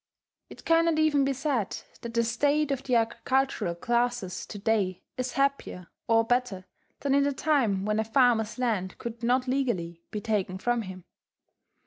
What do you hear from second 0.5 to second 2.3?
cannot even be said that the